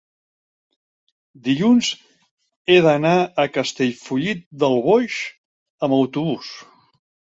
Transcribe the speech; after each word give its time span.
dilluns 1.47 1.89
he 2.71 2.77
d'anar 2.85 3.13
a 3.43 3.47
Castellfollit 3.59 4.43
del 4.65 4.81
Boix 4.89 5.19
amb 5.89 5.99
autobús. 6.03 6.51